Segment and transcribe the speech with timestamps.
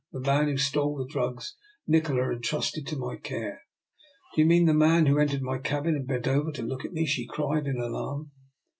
[0.11, 1.55] The man who stole the drugs
[1.85, 3.61] Nikola entrusted to my care."
[4.33, 6.91] Do you mean the man who entered my cabin and bent over to look at
[6.93, 8.31] me?" she cried in alarm.